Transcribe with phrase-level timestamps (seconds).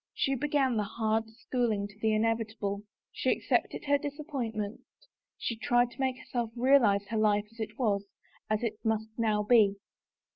[0.15, 2.81] She began the hard schooling to the inevi table.
[3.11, 4.81] She accepted her disappointment,
[5.37, 8.03] she tried to make herself realize her life as it was,
[8.49, 9.79] as it must now 33 THE FAVOR OF KINGS be.